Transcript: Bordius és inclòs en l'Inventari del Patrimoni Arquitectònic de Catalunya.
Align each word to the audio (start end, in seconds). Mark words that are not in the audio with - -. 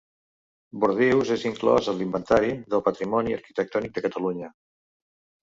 Bordius 0.83 1.31
és 1.35 1.43
inclòs 1.49 1.89
en 1.93 1.99
l'Inventari 1.99 2.49
del 2.75 2.83
Patrimoni 2.89 3.37
Arquitectònic 3.37 3.95
de 4.01 4.05
Catalunya. 4.09 4.53